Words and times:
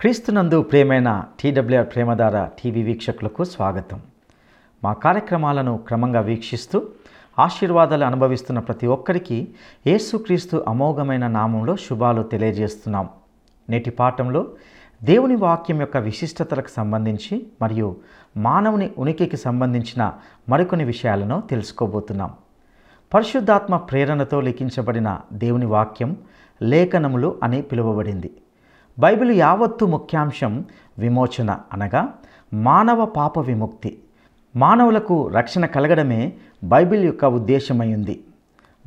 క్రీస్తునందు 0.00 0.62
ప్రేమైన 0.62 1.24
టీడబ్ల్యూఆర్ 1.40 1.88
ప్రేమధార 1.94 2.44
టీవీ 2.44 2.82
వీక్షకులకు 2.82 3.44
స్వాగతం. 3.44 4.00
మా 4.84 4.92
కార్యక్రమాలను 4.92 5.76
క్రమంగా 5.76 6.20
వీక్షిస్తూ 6.20 6.82
ఆశీర్వాదాలు 7.38 8.04
అనుభవిస్తున్న 8.04 8.60
ప్రతి 8.60 8.86
ఒక్కరికి 8.86 9.48
యేసుక్రీస్తు 9.86 10.64
అమోఘమైన 10.68 11.26
నామంలో 11.26 11.76
శుభాలు 11.76 12.22
తెలియజేస్తున్నాం. 12.22 13.08
నేటి 13.70 13.90
పాఠంలో 13.90 14.46
దేవుని 15.04 15.36
వాక్యం 15.36 15.80
యొక్క 15.80 15.96
విశిష్టతలకు 15.96 16.68
సంబంధించి 16.68 17.46
మరియు 17.62 17.96
మానవుని 18.36 18.90
ఉనికికి 18.98 19.36
సంబంధించిన 19.36 20.12
మరికొన్ని 20.48 20.86
విషయాలను 20.86 21.42
తెలుసుకోబోతున్నాం. 21.50 22.30
పరిశుద్ధాత్మ 23.14 23.76
ప్రేరణతో 23.76 24.40
లిఖించబడిన 24.40 25.18
దేవుని 25.32 25.66
వాక్యం 25.66 26.16
లేఖనములు 26.62 27.40
అని 27.42 27.62
పిలువబడింది. 27.62 28.30
బైబిల్ 28.98 29.30
యావత్తు 29.30 29.84
ముఖ్యాంశం 29.84 30.64
విమోచన 30.98 31.58
అనగా 31.72 32.08
మానవ 32.54 33.04
పాప 33.04 33.38
విముక్తి. 33.38 33.98
మానవులకు 34.56 35.28
రక్షణ 35.28 35.66
కలగడమే 35.66 36.32
బైబిల్ 36.64 37.04
యొక్క 37.04 37.24
ఉద్దేశమైంది. 37.24 38.24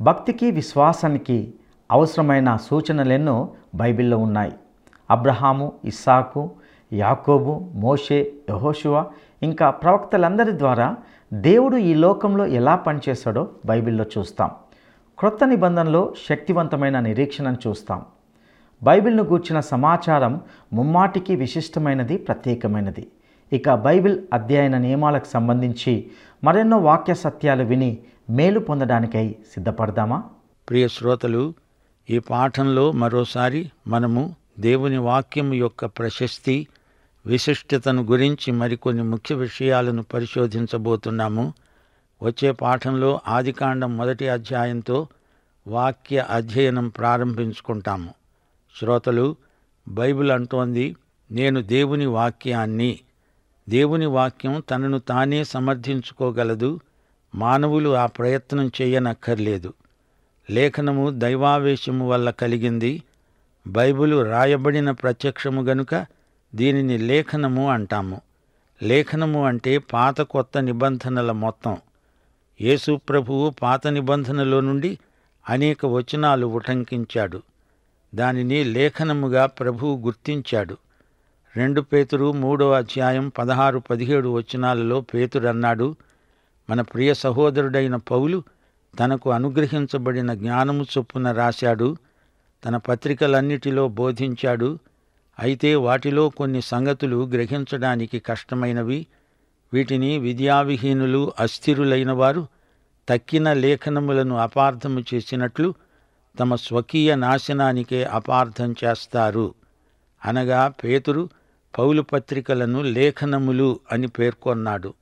భక్తికి 0.00 0.50
విశ్వాసానికి 0.50 1.54
అవసరమైన 1.92 2.56
సూచనలెన్నో 2.56 3.48
బైబిల్లో 3.74 4.18
ఉన్నాయి. 4.18 4.52
అబ్రహాము 5.10 5.72
ఇస్సాకు 5.84 6.50
యాకోబు 6.92 7.70
మోషే 7.74 8.32
యహోషువ 8.50 9.06
ఇంకా 9.42 9.70
ప్రవక్తలందరి 9.70 10.58
ద్వారా 10.58 10.96
దేవుడు 11.32 11.76
ఈ 11.76 11.94
లోకంలో 11.94 12.46
ఎలా 12.46 12.76
పనిచేశాడో 12.76 13.48
బైబిల్లో 13.66 14.04
చూస్తాం. 14.18 14.50
క్రొత్త 15.18 15.44
నిబంధనలో 15.44 16.12
శక్తివంతమైన 16.28 17.00
నిరీక్షణను 17.00 17.56
చూస్తాం. 17.66 18.02
బైబిల్ను 18.82 19.22
గూర్చిన 19.22 19.60
సమాచారం 19.60 20.40
ముమ్మాటికి 20.72 21.36
విశిష్టమైనది 21.36 22.16
ప్రత్యేకమైనది. 22.16 23.08
ఇక 23.52 23.74
బైబిల్ 23.74 24.20
అధ్యయన 24.32 24.78
నియమాలకు 24.78 25.24
సంబంధించి 25.24 26.10
మరెన్నో 26.44 26.76
వాక్య 26.76 27.14
సత్యాలు 27.14 27.64
విని 27.64 27.98
మేలు 28.30 28.60
పొందడానికై 28.60 29.36
సిద్ధపడదామా? 29.54 30.22
ప్రియ 30.68 30.88
శ్రోతలు 30.88 31.54
ఈ 32.10 32.18
పాఠంలో 32.18 32.92
మరోసారి 32.92 33.70
మనము 33.86 34.36
దేవుని 34.60 34.98
వాక్యం 34.98 35.54
యొక్క 35.54 35.86
ప్రశస్తి 35.86 36.66
విశిష్టతను 37.26 38.02
గురించి 38.02 38.52
మరికొన్ని 38.52 39.02
ముఖ్య 39.02 39.34
విషయాలను 39.34 40.02
పరిశోధించబోతున్నాము. 40.02 41.52
వచ్చే 42.22 42.50
పాఠంలో 42.50 43.20
ఆదికాండం 43.28 43.96
మొదటి 43.96 44.28
అధ్యాయంతో 44.28 45.06
వాక్య 45.66 46.26
అధ్యయనం 46.30 46.88
ప్రారంభించుకుంటాము. 46.88 48.23
శ్రోతలు 48.74 49.36
బైబిల్ 49.88 50.30
అంటోంది 50.30 50.96
నేను 51.30 51.62
దేవుని 51.62 52.06
వాక్యాన్ని. 52.06 53.00
దేవుని 53.68 54.06
వాక్యం 54.06 54.62
తనను 54.70 54.98
తానే 54.98 55.44
సమర్థించుకోగలదు 55.44 56.80
మానవులు 57.34 57.96
ఆ 57.96 58.06
ప్రయత్నం 58.06 58.70
చేయనక్కర్లేదు. 58.82 59.74
లేఖనము 60.50 61.10
దైవావేశము 61.10 62.08
వల్ల 62.08 62.30
కలిగింది 62.30 63.02
బైబిలు 63.66 64.22
రాయబడిన 64.22 64.90
ప్రత్యక్షము 64.90 65.62
గనుక 65.62 66.06
దీనిని 66.54 66.98
లేఖనము 66.98 67.70
అంటాము. 67.70 68.20
లేఖనము 68.82 69.46
అంటే 69.46 69.78
పాత 69.78 70.20
కొత్త 70.20 70.58
నిబంధనల 70.58 71.32
మొత్తం. 71.32 71.76
యేసు 72.60 73.00
ప్రభువు 73.08 73.50
పాత 73.50 73.86
నిబంధనలో 73.86 74.60
నుండి 74.60 74.98
అనేక 75.48 75.86
వచనాలు 75.86 76.46
ఉటంకించాడు. 76.46 77.42
దానిని 78.14 78.64
లేఖనముగా 78.64 79.46
ప్రభువు 79.46 80.04
గుర్తించాడు. 80.04 80.76
రెండు 81.56 81.80
పేతురు 81.80 82.32
మూడో 82.32 82.70
అధ్యాయం 82.70 83.28
పదహారు 83.28 83.78
పదిహేడు 83.78 84.28
వచనాలలో 84.28 85.00
పేతురన్నాడు 85.00 85.96
మన 86.70 86.80
ప్రియ 86.80 87.14
సహోదరుడైన 87.14 87.96
పౌలు 87.96 88.42
తనకు 89.00 89.30
అనుగ్రహించబడిన 89.30 90.34
జ్ఞానము 90.34 90.86
చొప్పున 90.98 91.32
రాశాడు 91.32 91.96
తన 92.64 92.76
పత్రికలన్నిటిలో 92.76 93.88
బోధించాడు 93.88 94.78
అయితే 95.40 95.74
వాటిలో 95.74 96.28
కొన్ని 96.28 96.62
సంగతులు 96.62 97.24
గ్రహించడానికి 97.24 98.18
కష్టమైనవి. 98.18 99.06
వీటిని 99.74 100.18
విద్యావిహీనులు 100.18 101.32
అస్థిరులైన 101.38 102.12
వారు 102.12 102.46
తక్కిన 103.08 103.52
లేఖనములను 103.52 104.36
అపార్థము 104.36 105.04
చేసినట్లు 105.14 105.74
తమ 106.38 106.54
స్వకీయ 106.54 107.14
నాశనానికే 107.14 108.04
అపార్థం 108.04 108.74
చేస్తారు. 108.84 109.54
అనగా 110.24 110.74
పేతురు 110.84 111.28
పౌలు 111.78 112.02
పత్రికలను 112.02 112.82
లేఖనములు 112.82 113.80
అని 113.92 114.08
పేర్కొన్నాడు. 114.08 114.94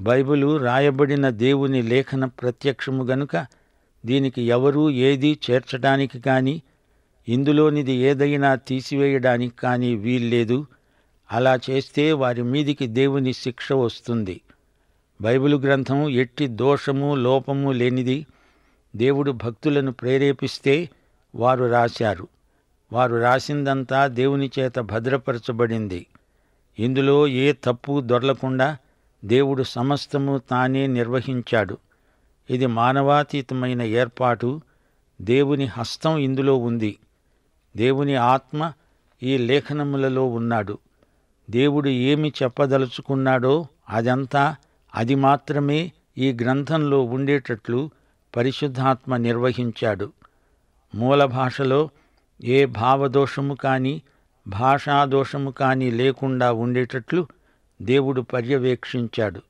బైబిలు 0.00 0.56
రాయబడిన 0.56 1.30
దేవుని 1.30 1.82
లేఖన 1.82 2.24
ప్రత్యక్షము 2.24 3.04
గనుక 3.04 3.46
దీనికి 4.06 4.42
ఎవరూ 4.42 4.90
ఏదీ 4.90 5.38
చేర్చడానికి 5.50 6.20
కానీ 6.20 6.62
ఇందులోనిది 7.28 7.92
ఏదైనా 7.92 8.54
తీసివేయడానికి 8.54 9.56
కానీ 9.56 9.94
వీల్లేదు. 9.94 10.66
అలా 11.32 11.58
చేస్తే 11.70 12.12
వారి 12.12 12.42
మీదికి 12.42 12.86
దేవుని 12.86 13.32
శిక్ష 13.32 13.72
వస్తుంది. 13.72 14.40
బైబిలు 15.22 15.56
గ్రంథం 15.56 16.08
ఎట్టి 16.08 16.46
దోషము 16.46 17.14
లోపము 17.14 17.72
లేనిది 17.72 18.26
దేవుడు 18.96 19.32
భక్తులను 19.32 19.92
ప్రేరేపిస్తే 19.92 20.88
వారు 21.34 21.64
రాశారు. 21.64 22.28
వారు 22.92 23.16
రాసిందంతా 23.16 24.06
దేవుని 24.06 24.50
చేత 24.58 24.78
భద్రపరచబడింది. 24.78 26.06
ఇందులో 26.78 27.26
ఏ 27.26 27.52
తప్పు 27.64 28.00
దొరలకుండా 28.00 28.76
దేవుడు 29.24 29.62
సమస్తము 29.62 30.38
తానే 30.38 30.86
నిర్వహించాడు. 30.86 31.78
ఇది 32.50 32.66
మానవాతీతమైన 32.66 33.82
ఏర్పాటు. 33.82 34.60
దేవుని 35.22 35.66
హస్తం 35.66 36.18
ఇందులో 36.18 36.56
ఉంది. 36.56 36.98
దేవుని 37.76 38.14
ఆత్మ 38.14 38.72
ఈ 39.22 39.38
లేఖనములలో 39.38 40.26
ఉన్నాడు. 40.26 40.78
దేవుడు 41.50 41.88
ఏమి 41.88 42.32
చెప్పదలుచుకున్నాడో 42.42 43.66
అదంతా 43.88 44.56
అది 44.94 45.14
మాత్రమే 45.14 45.92
ఈ 46.18 46.32
గ్రంథంలో 46.32 47.02
ఉండేటట్లు 47.02 47.90
పరిశుద్ధాత్మ 48.36 49.16
నిర్వహించాడు. 49.16 50.12
మూల 50.94 51.24
భాషలో 51.24 51.90
ఏ 52.44 52.64
భావదోషము 52.64 53.54
కానీ 53.54 54.02
భాషాదోషము 54.46 55.50
కానీ 55.50 55.90
లేకుండా 55.90 56.52
ఉండేటట్లు 56.52 57.26
దేవుడు 57.82 58.20
పర్యవేక్షించాడు. 58.20 59.42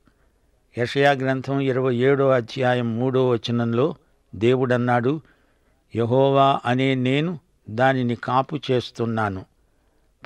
యషయా 0.77 1.11
గ్రంథం 1.11 1.59
ఇరవై 1.59 1.95
ఏడో 1.95 2.29
అధ్యాయం 2.29 2.99
మూడో 2.99 3.29
వచనంలో 3.29 3.95
దేవుడన్నాడు 4.35 5.21
యహోవా 5.95 6.59
అనే 6.65 6.95
నేను 6.95 7.39
దానిని 7.69 8.15
కాపు 8.15 8.59
చేస్తున్నాను. 8.71 9.45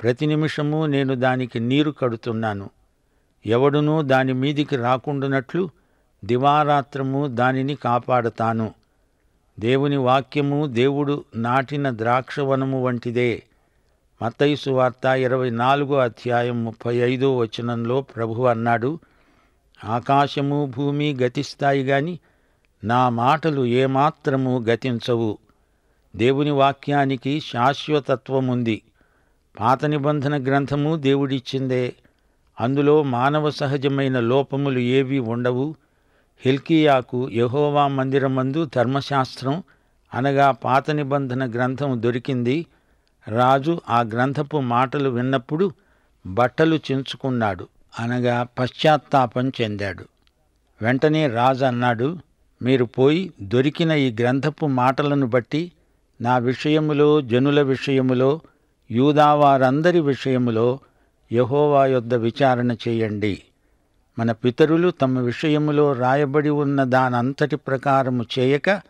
ప్రతి 0.02 0.26
నిమిషము 0.26 0.86
నేను 0.86 1.14
దానికి 1.14 1.60
నీరు 1.60 1.90
కడుతున్నాను. 1.90 2.70
ఎవడునూ 3.46 4.02
దాని 4.02 4.32
మీదికి 4.32 4.76
రాకుండానట్లు 4.76 5.70
దివారాత్రము 6.24 7.26
దానిని 7.26 7.74
కాపాడతాను. 7.74 8.74
దేవుని 9.60 9.96
వాక్యము 9.96 10.66
దేవుడు 10.66 11.24
నాటిన 11.36 11.90
ద్రాక్షవనము 11.90 12.82
వంటిదే. 12.82 13.42
మత్తయిసు 14.22 14.70
వార్త 14.70 15.06
ఇరవై 15.06 15.50
నాలుగో 15.50 15.96
అధ్యాయం 15.96 16.64
ముప్పై 16.64 16.96
ఐదో 16.96 17.36
వచనంలో 17.36 18.00
ప్రభు 18.00 18.42
అన్నాడు 18.42 18.98
ఆకాశము 19.84 20.72
భూమి 20.76 21.14
గతిస్తాయి 21.14 21.84
గాని 21.84 22.18
నా 22.84 23.08
మాటలు 23.08 23.64
ఏమాత్రము 23.64 24.64
గతించవు. 24.68 25.38
దేవుని 26.16 26.50
వాక్యానికి 26.50 27.40
శాశ్వతత్వముంది. 27.40 28.82
పాత 29.60 29.84
నిబంధన 29.84 30.44
గ్రంథము 30.44 30.96
దేవుడిచ్చిందే. 30.96 31.92
అందులో 32.60 33.02
మానవ 33.02 33.50
సహజమైన 33.50 34.20
లోపములు 34.20 34.78
ఏవీ 34.78 35.18
ఉండవు. 35.18 35.74
హిల్కియాకు 36.40 37.30
యహోవా 37.30 37.88
మందిరమందు 37.88 38.70
ధర్మశాస్త్రం 38.76 39.62
అనగా 40.14 40.50
పాత 40.50 40.90
నిబంధన 40.90 41.50
గ్రంథం 41.50 42.02
దొరికింది. 42.02 42.66
రాజు 43.28 43.80
ఆ 43.88 44.00
గ్రంథపు 44.00 44.56
మాటలు 44.56 45.08
విన్నప్పుడు 45.08 45.72
బట్టలు 46.26 46.76
చించుకున్నాడు 46.76 47.68
అనగా 47.98 48.46
పశ్చాత్తాపం 48.58 49.48
చెందాడు. 49.48 50.04
వెంటనే 50.82 51.28
రాజు 51.28 51.64
అన్నాడు 51.64 52.18
మీరు 52.62 52.84
పోయి 52.84 53.32
దొరికిన 53.42 53.90
ఈ 53.90 54.16
గ్రంథపు 54.20 54.66
మాటలను 54.66 55.26
బట్టి 55.26 55.72
నా 56.20 56.38
విషయములో 56.38 57.20
జనుల 57.20 57.62
విషయములో 57.62 58.40
యూదావారందరి 58.90 60.00
విషయములో 60.00 60.78
యహోవా 61.32 61.86
యొద్ద 61.86 62.14
విచారణ 62.14 62.72
చేయండి. 62.72 63.42
మన 64.18 64.32
పితరులు 64.32 64.90
తమ 64.90 65.18
విషయములో 65.18 65.92
రాయబడి 65.92 66.48
ఉన్న 66.48 66.84
దానంతటి 66.84 67.56
ప్రకారము 67.56 68.24
చేయక 68.38 68.80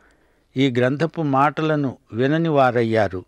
ఈ 0.56 0.70
గ్రంథపు 0.70 1.22
మాటలను 1.22 1.96
వినని 2.12 2.48
వారయ్యారు. 2.48 3.24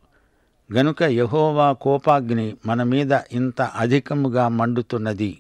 గనుక 0.73 1.03
యహోవా 1.03 1.73
కోపాగ్ని 1.73 2.57
మన 2.67 2.83
మీద 2.83 3.19
ఇంత 3.33 3.63
అధికముగా 3.63 4.49
మండుతున్నది. 4.49 5.39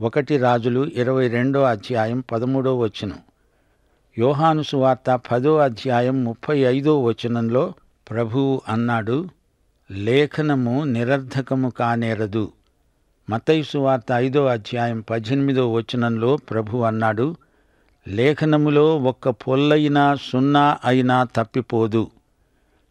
ఒకటి 0.00 0.38
రాజులు 0.38 0.90
ఇరవై 0.94 1.28
రెండో 1.28 1.62
అధ్యాయం 1.62 2.24
పదమూడో 2.32 2.78
వచనం. 2.78 3.18
యోహాను 4.18 4.62
సువార్త 4.62 5.20
పదో 5.32 5.56
అధ్యాయం 5.56 6.24
ముప్పై 6.24 6.58
ఐదో 6.58 7.02
వచనంలో 7.02 7.74
ప్రభువు 8.10 8.60
అన్నాడు 8.68 9.28
లేఖనము 9.90 10.84
నిరర్ధకము 10.84 11.70
కానేరదు. 11.70 12.52
మతైసు 13.30 13.78
వార్త 13.78 14.12
ఐదో 14.12 14.46
అధ్యాయం 14.46 15.00
పద్దెనిమిదో 15.00 15.72
వచనంలో 15.72 16.36
ప్రభు 16.36 16.78
అన్నాడు 16.78 17.36
లేఖనములో 18.08 18.98
ఒక్క 18.98 19.28
పొల్లైనా 19.28 20.14
సున్నా 20.14 20.78
అయినా 20.84 21.24
తప్పిపోదు. 21.24 22.10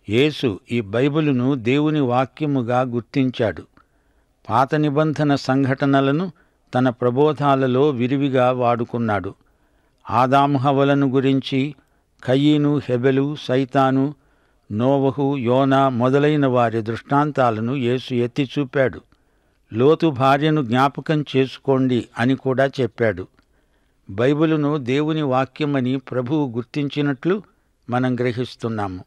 యేసు 0.09 0.59
ఈ 0.71 0.81
బైబిలును 0.81 1.55
దేవుని 1.55 1.99
వాక్యముగా 1.99 2.81
గుర్తించాడు. 2.81 3.63
పాత 4.49 4.75
నిబంధన 4.75 5.35
సంఘటనలను 5.35 6.31
తన 6.75 6.89
ప్రబోధాలలో 6.89 7.89
విరివిగా 7.89 8.51
వాడుకున్నాడు. 8.51 9.33
ఆదాంహవలను 10.09 11.07
గురించి 11.07 11.75
కయ్యీను 12.23 12.81
హెబెలు 12.89 13.35
సైతాను 13.39 14.13
నోవహు 14.71 15.37
యోనా 15.37 15.89
మొదలైన 15.89 16.45
వారి 16.45 16.81
దృష్టాంతాలను 16.81 17.75
యేసు 17.75 18.13
ఎత్తి 18.13 18.49
చూపాడు. 18.59 19.01
లోతు 19.73 20.07
భార్యను 20.07 20.61
జ్ఞాపకం 20.61 21.25
చేసుకోండి 21.37 22.07
అని 22.19 22.35
కూడా 22.35 22.65
చెప్పాడు. 22.65 23.27
బైబిలును 24.09 24.77
దేవుని 24.77 25.21
వాక్యమని 25.21 25.97
ప్రభువు 25.97 26.51
గుర్తించినట్లు 26.55 27.43
మనం 27.89 28.15
గ్రహిస్తున్నాము. 28.15 29.03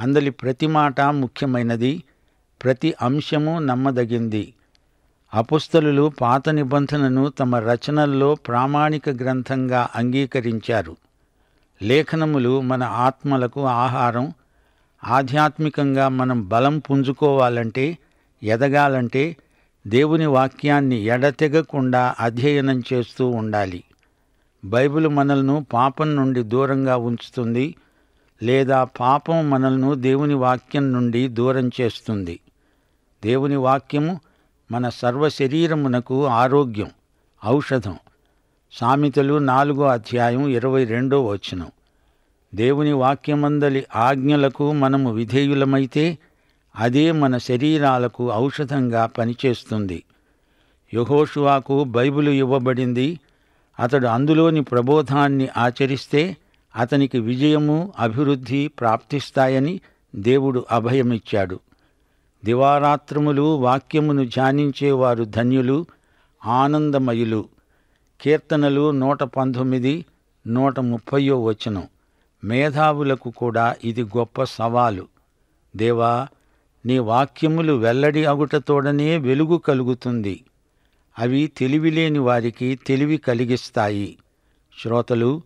అందలి 0.00 0.30
ప్రతి 0.30 0.66
మాట 0.66 1.00
ముఖ్యమైనది 1.00 2.02
ప్రతి 2.62 2.94
అంశము 3.02 3.58
నమ్మదగింది. 3.58 4.54
అపుస్తలు 5.34 6.12
పాత 6.20 6.48
నిబంధనను 6.48 7.28
తమ 7.28 7.56
రచనల్లో 7.56 8.34
ప్రామాణిక 8.34 9.08
గ్రంథంగా 9.08 9.88
అంగీకరించారు. 9.94 10.96
లేఖనములు 11.82 12.60
మన 12.60 12.82
ఆత్మలకు 12.82 13.64
ఆహారం 13.64 14.32
ఆధ్యాత్మికంగా 15.04 16.08
మనం 16.08 16.48
బలం 16.48 16.78
పుంజుకోవాలంటే 16.78 17.98
ఎదగాలంటే 18.42 19.36
దేవుని 19.86 20.26
వాక్యాన్ని 20.26 20.96
ఎడతెగకుండా 20.96 22.14
అధ్యయనం 22.20 22.82
చేస్తూ 22.92 23.30
ఉండాలి. 23.30 23.84
బైబిల్ 24.64 25.08
మనల్ని 25.08 25.64
పాపం 25.64 26.16
నుండి 26.16 26.42
దూరంగా 26.42 26.96
ఉంచుతుంది 26.96 27.74
లేదా 28.42 28.84
పాపం 28.84 29.50
మనల్ని 29.50 29.96
దేవుని 29.96 30.34
వాక్యం 30.34 30.92
నుండి 30.92 31.28
దూరం 31.28 31.70
చేస్తుంది. 31.80 32.40
దేవుని 33.24 33.56
వాక్యము 33.56 34.20
మన 34.72 34.88
సర్వ 34.88 35.28
శరీరమునకు 35.28 36.26
ఆరోగ్యం 36.26 36.90
ఔషధం. 37.46 37.96
సామెతలు 38.72 39.38
నాలుగో 39.38 39.82
అధ్యాయం 39.82 40.48
ఇరవై 40.48 40.84
రెండో 40.84 41.26
వచనం. 41.26 41.70
దేవుని 42.54 42.92
వాక్యమందలి 42.92 43.86
ఆజ్ఞలకు 43.96 44.72
మనము 44.72 45.12
విధేయులమైతే 45.12 46.18
అదే 46.76 47.12
మన 47.12 47.38
శరీరాలకు 47.38 48.32
ఔషధంగా 48.32 49.06
పనిచేస్తుంది. 49.06 50.04
యహోషువాకు 50.94 51.84
బైబిలు 51.84 52.30
ఇవ్వబడింది. 52.30 53.20
అతడు 53.80 54.06
అందులోని 54.06 54.62
ప్రబోధాన్ని 54.62 55.48
ఆచరిస్తే 55.56 56.36
అతనికి 56.76 57.18
విజయము 57.18 57.92
అభివృద్ధి 57.98 58.68
ప్రాప్తిస్తాయని 58.68 59.80
దేవుడు 60.16 60.64
అభయమిచ్చాడు. 60.70 61.60
దివారాత్రములు 62.44 63.56
వాక్యమును 63.56 64.24
ధ్యానించేవారు 64.24 65.24
ధన్యులు 65.24 65.86
ఆనందమయులు. 66.44 67.48
కీర్తనలు 68.20 68.90
నూట 68.90 69.22
పంతొమ్మిది 69.22 70.04
నూట 70.46 70.80
ముప్పయో 70.80 71.44
వచనం. 71.44 71.82
మేధావులకు 72.44 73.30
కూడా 73.30 73.76
ఇది 73.84 74.02
గొప్ప 74.02 74.44
సవాలు. 74.44 75.06
దేవా 75.76 76.28
నీ 76.86 76.98
వాక్యములు 76.98 77.72
వెల్లడి 77.72 78.24
అగుటతోడనే 78.24 79.18
వెలుగు 79.18 79.56
కలుగుతుంది. 79.58 80.44
అవి 81.18 81.46
తెలివిలేని 81.46 82.18
వారికి 82.18 82.78
తెలివి 82.86 83.16
కలిగిస్తాయి. 83.16 84.18
శ్రోతలు 84.78 85.42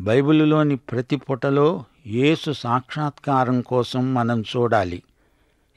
బైబిలులోని 0.00 0.76
ప్రతి 0.76 1.16
పుటలో 1.16 1.84
యేసు 2.06 2.52
సాక్షాత్కారం 2.52 3.60
కోసం 3.60 4.14
మనం 4.14 4.40
చూడాలి. 4.42 5.02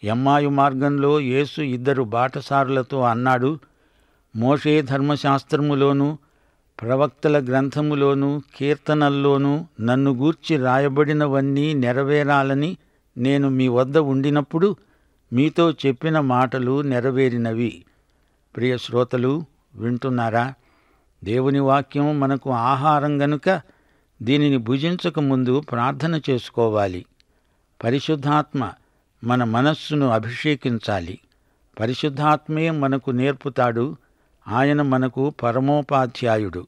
ఎమ్మాయు 0.03 0.49
మార్గంలో 0.49 1.19
యేసు 1.19 1.61
ఇద్దరు 1.61 2.03
బాటసారులతో 2.03 3.01
అన్నాడు 3.01 3.59
మోషే 4.35 4.81
ధర్మశాస్త్రములోనూ 4.81 6.17
ప్రవక్తల 6.81 7.45
గ్రంథములోనూ 7.45 8.41
కీర్తనల్లోనూ 8.55 9.65
నన్ను 9.79 10.11
గూర్చి 10.11 10.57
రాయబడినవన్నీ 10.57 11.73
నెరవేరాలని 11.73 12.77
నేను 13.17 13.49
మీ 13.49 13.67
వద్ద 13.67 13.97
ఉండినప్పుడు 13.97 14.75
మీతో 15.33 15.71
చెప్పిన 15.71 16.19
మాటలు 16.19 16.81
నెరవేరినవి. 16.81 17.85
ప్రియ 18.55 18.77
శ్రోతలు 18.77 19.45
వింటున్నారా? 19.75 20.53
దేవుని 21.23 21.59
వాక్యం 21.59 22.19
మనకు 22.19 22.51
ఆహారం 22.51 23.21
గనుక 23.21 23.61
దీనిని 24.21 24.57
భుజించక 24.57 25.19
ముందు 25.19 25.59
ప్రార్థన 25.59 26.21
చేసుకోవాలి. 26.29 27.05
పరిశుద్ధాత్మ 27.83 28.71
మన 29.23 29.43
మనస్సును 29.43 30.07
అభిషేకించాలి. 30.07 31.19
పరిశుద్ధాత్మే 31.79 32.69
మనకు 32.69 33.11
నేర్పుతాడు. 33.11 33.97
ఆయన 34.47 34.81
మనకు 34.81 35.29
పరమోపాధ్యాయుడు. 35.29 36.67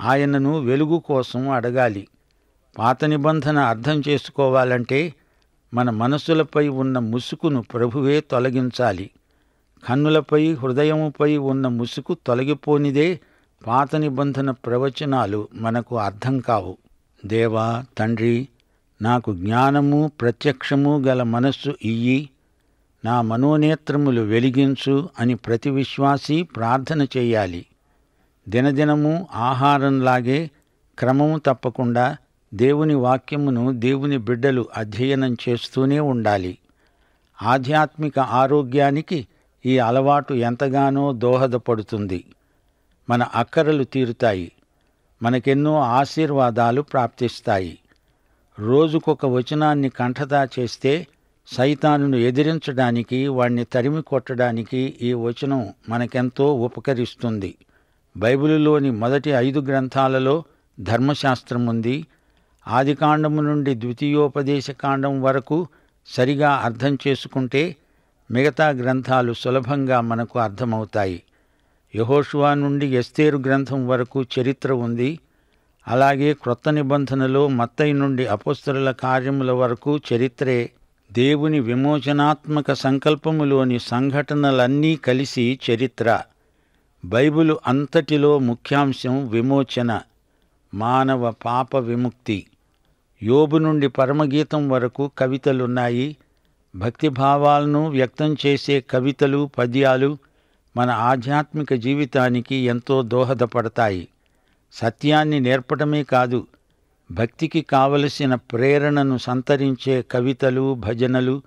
ఆయనను 0.00 0.58
వెలుగు 0.58 0.98
కోసం 0.98 1.50
అడగాలి. 1.50 2.08
పాత 2.78 3.04
నిబంధన 3.04 3.58
అర్థం 3.58 4.02
చేసుకోవాలంటే 4.08 5.14
మన 5.74 5.90
మనసులపై 5.90 6.68
ఉన్న 6.68 6.98
ముసుకును 6.98 7.62
ప్రభువే 7.62 8.20
తొలగించాలి. 8.20 9.10
కన్నులపై 9.88 10.54
హృదయముపై 10.54 11.36
ఉన్న 11.36 11.68
ముసుకు 11.68 12.16
తొలగిపోనిదే 12.26 13.20
పాత 13.66 13.96
నిబంధన 13.96 14.50
ప్రవచనాలు 14.50 15.48
మనకు 15.54 15.98
అర్థం 15.98 16.40
కావు. 16.40 16.78
దేవా 17.26 17.84
తండ్రి 17.98 18.48
నాకు 19.02 19.34
జ్ఞానము 19.34 20.12
ప్రత్యక్షము 20.20 20.98
గల 20.98 21.22
మనస్సు 21.22 21.74
ఇయ్యి 21.82 22.30
నా 23.04 23.20
మనోనేత్రములు 23.20 24.20
వెలిగించు 24.20 25.08
అని 25.18 25.34
ప్రతి 25.34 25.70
విశ్వాసి 25.70 26.42
ప్రార్థన 26.42 27.06
చేయాలి. 27.16 27.66
దినదినము 28.48 29.28
ఆహారంలాగే 29.34 30.50
క్రమము 30.98 31.38
తప్పకుండా 31.46 32.16
దేవుని 32.54 32.94
వాక్యమును 32.94 33.72
దేవుని 33.72 34.18
బిడ్డలు 34.18 34.68
అధ్యయనం 34.76 35.36
చేస్తూనే 35.48 36.00
ఉండాలి. 36.00 36.58
ఆధ్యాత్మిక 37.42 38.18
ఆరోగ్యానికి 38.18 39.28
ఈ 39.66 39.78
అలవాటు 39.78 40.34
ఎంతగానో 40.34 41.12
దోహదపడుతుంది. 41.12 42.24
మన 43.10 43.22
అక్కరలు 43.22 43.84
తీరుతాయి. 43.84 44.52
మనకెన్నో 45.22 45.80
ఆశీర్వాదాలు 45.80 46.82
ప్రాప్తిస్తాయి. 46.82 47.78
రోజుకొక 48.58 49.26
వచనాన్ని 49.26 49.88
కంఠతా 49.88 50.48
చేస్తే 50.58 51.06
సైతానును 51.46 52.16
ఎదిరించడానికి 52.16 53.28
వాణ్ణి 53.28 53.64
తరిమి 53.64 54.02
కొట్టడానికి 54.02 54.96
ఈ 55.02 55.12
వచనం 55.12 55.68
మనకెంతో 55.88 56.54
ఉపకరిస్తుంది. 56.54 57.54
బైబిలులోని 58.16 58.90
మొదటి 58.90 59.30
ఐదు 59.30 59.60
గ్రంథాలలో 59.60 60.44
ధర్మశాస్త్రం 60.80 61.66
ఉంది 61.66 62.06
ఆదికాండము 62.68 63.40
నుండి 63.40 63.74
ద్వితీయోపదేశ 63.74 64.70
కాండం 64.70 65.22
వరకు 65.22 65.68
సరిగా 66.06 66.50
అర్థం 66.50 66.98
చేసుకుంటే 67.08 67.76
మిగతా 68.30 68.68
గ్రంథాలు 68.68 69.32
సులభంగా 69.32 70.00
మనకు 70.00 70.38
అర్థమవుతాయి. 70.38 71.22
యహోషువా 71.94 72.54
నుండి 72.54 72.86
ఎస్తేరు 72.86 73.38
గ్రంథం 73.38 73.88
వరకు 73.88 74.22
చరిత్ర 74.22 74.72
ఉంది. 74.72 75.18
అలాగే 75.88 76.34
క్రొత్త 76.34 76.68
నిబంధనలో 76.68 77.48
మత్తయి 77.48 77.92
నుండి 77.92 78.26
అపోస్తరుల 78.26 78.90
కార్యముల 78.90 79.50
వరకు 79.50 80.00
చరిత్రే 80.12 80.70
దేవుని 81.12 81.60
విమోచనాత్మక 81.60 82.72
సంకల్పములోని 82.72 83.78
సంఘటనలన్నీ 83.78 84.96
కలిసి 84.96 85.58
చరిత్ర. 85.70 86.20
బైబిలు 87.04 87.60
అంతటిలో 87.66 88.38
ముఖ్యాంశం 88.38 89.28
విమోచన. 89.28 90.00
మానవ 90.74 91.30
పాప 91.30 91.76
విముక్తి. 91.76 92.46
యోబు 93.22 93.56
నుండి 93.56 93.88
పరమగీతం 93.88 94.68
వరకు 94.68 95.10
కవితలున్నాయి. 95.18 96.16
భక్తిభావాలను 96.76 97.88
వ్యక్తం 97.88 98.36
చేసే 98.46 98.80
కవితలు 98.80 99.50
పద్యాలు 99.58 100.18
మన 100.76 100.90
ఆధ్యాత్మిక 100.90 101.74
జీవితానికి 101.74 102.54
ఎంతో 102.54 103.02
దోహదపడతాయి. 103.02 104.08
సత్యాన్ని 104.72 105.40
నేర్పడమే 105.40 106.04
కాదు 106.04 106.46
భక్తికి 107.12 107.62
కావలసిన 107.62 108.34
ప్రేరణను 108.34 109.18
సంతరించే 109.18 110.02
కవితలు 110.02 110.74
భజనలు 110.74 111.42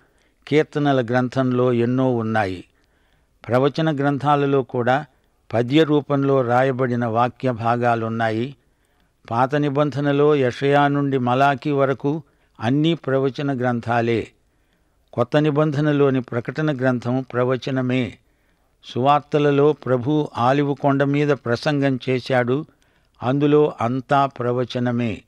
కీర్తనల 0.48 1.06
గ్రంథంలో 1.06 1.74
ఎన్నో 1.74 2.16
ఉన్నాయి. 2.16 2.64
ప్రవచన 3.48 3.96
గ్రంథాలలో 3.96 4.64
కూడా 4.64 5.06
పద్య 5.54 5.84
రూపంలో 5.84 6.42
రాయబడిన 6.42 7.06
వాక్య 7.06 7.52
భాగాలున్నాయి. 7.52 8.56
పాత 9.32 9.56
నిబంధనలో 9.56 10.36
యషయా 10.36 10.88
నుండి 10.88 11.18
మలాకి 11.18 11.72
వరకు 11.72 12.24
అన్నీ 12.60 12.94
ప్రవచన 12.94 13.60
గ్రంథాలే. 13.60 14.28
కొత్త 15.14 15.38
నిబంధనలోని 15.38 16.22
ప్రకటన 16.22 16.78
గ్రంథం 16.78 17.26
ప్రవచనమే. 17.34 18.18
సువార్తలలో 18.84 19.74
ప్రభు 19.74 20.28
ఆలివు 20.38 20.74
కొండ 20.74 21.04
మీద 21.04 21.30
ప్రసంగం 21.30 22.00
చేశాడు. 22.10 22.66
అందులో 23.24 23.74
అంతా 23.82 24.26
ప్రవచనమే. 24.26 25.22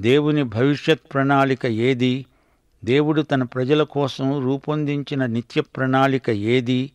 దేవుని 0.00 0.42
భవిష్యత్ 0.42 1.00
ప్రణాళిక 1.12 1.66
ఏది? 1.66 2.26
దేవుడు 2.84 3.22
తన 3.22 3.42
ప్రజల 3.42 3.82
కోసం 3.82 4.44
రూపొందించిన 4.44 5.26
నిత్య 5.26 5.60
ప్రణాళిక 5.60 6.30
ఏది? 6.30 6.92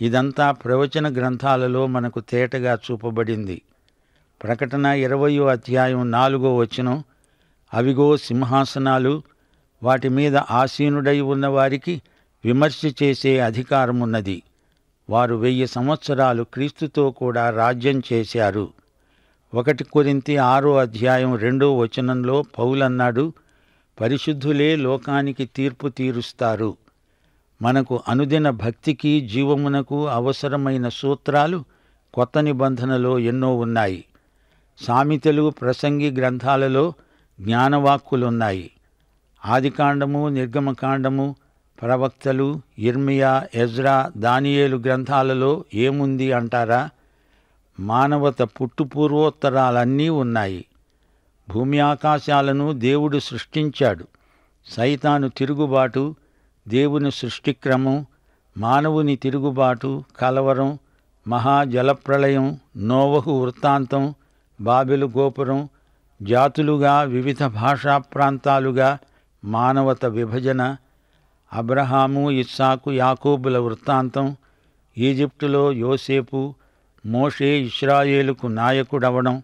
ఇదంతా 0.00 0.50
ప్రవచన 0.50 1.14
గ్రంథాలలో 1.14 1.86
మనకు 1.86 2.20
తేటగా 2.20 2.78
చూపబడింది. 2.90 3.62
ప్రకటన 4.44 4.86
ఇరవయో 4.86 5.46
అధ్యాయం 5.46 6.10
నాలుగో 6.10 6.56
వచనం. 6.56 7.04
అవిగో 7.74 8.16
సింహాసనాలు 8.16 9.22
వాటి 9.82 10.08
మీద 10.08 10.36
ఆసీనుడై 10.36 11.20
ఉన్నవారికి 11.20 12.02
విమర్శ 12.44 12.80
చేసే 13.02 13.40
అధికారమున్నది. 13.40 14.42
వారు 15.10 15.34
వెయ్యి 15.34 15.66
సంవత్సరాలు 15.66 16.42
క్రీస్తుతో 16.42 17.10
కూడా 17.10 17.50
రాజ్యం 17.50 18.02
చేశారు. 18.12 18.72
ఒకటి 19.54 19.84
కొరింతి 19.84 20.36
ఆరో 20.36 20.76
అధ్యాయం 20.76 21.36
రెండో 21.36 21.76
వచనంలో 21.76 22.42
పౌలన్నాడు 22.58 23.32
పరిశుద్ధులే 24.00 24.76
లోకానికి 24.76 25.44
తీర్పు 25.44 25.88
తీరుస్తారు. 25.88 26.76
మనకు 27.62 28.02
అనుదిన 28.08 28.50
భక్తికి 28.50 29.20
జీవమునకు 29.20 30.08
అవసరమైన 30.08 30.88
సూత్రాలు 30.88 31.64
కొత్త 32.14 32.38
నిబంధనలో 32.38 33.18
ఎన్నో 33.18 33.56
ఉన్నాయి. 33.56 34.04
సామెతలు 34.78 35.50
ప్రసంగి 35.50 36.10
గ్రంథాలలో 36.10 36.92
జ్ఞానవాక్కులున్నాయి. 37.40 38.70
ఆదికాండము 39.46 40.28
నిర్గమకాండము 40.28 41.36
ప్రవక్తలు 41.82 42.60
ఇర్మియా 42.78 43.46
ఎజ్రా 43.54 44.12
దానియేలు 44.16 44.76
గ్రంథాలలో 44.76 45.64
ఏముంది 45.74 46.32
అంటారా? 46.32 46.90
మానవత 47.80 48.42
పుట్టుపూర్వోత్తరాలన్నీ 48.42 50.08
ఉన్నాయి. 50.08 50.64
భూమి 51.50 51.78
ఆకాశాలను 51.78 52.72
దేవుడు 52.72 53.18
సృష్టించాడు. 53.18 54.06
సైతాను 54.66 55.28
తిరుగుబాటు 55.28 56.14
దేవుని 56.68 57.10
సృష్టిక్రమం 57.10 58.06
మానవుని 58.58 59.16
తిరుగుబాటు 59.16 60.04
కలవరం 60.18 60.78
మహాజలప్రళయం 61.28 62.58
నోవహు 62.76 63.42
వృత్తాంతం 63.42 64.14
బాబెలు 64.60 65.06
గోపురం 65.06 65.68
జాతులుగా 66.22 67.02
వివిధ 67.02 67.44
భాషా 67.44 67.98
ప్రాంతాలుగా 67.98 68.98
మానవత 69.44 70.04
విభజన 70.04 70.76
అబ్రహాము 71.52 72.30
ఇస్సాకు 72.30 72.92
యాకూబుల 72.92 73.58
వృత్తాంతం 73.58 74.36
ఈజిప్టులో 74.98 75.72
యోసేపు 75.72 76.54
మోషే 77.06 77.58
ఇస్రాయేలుకు 77.58 78.46
నాయకుడవడం 78.46 79.42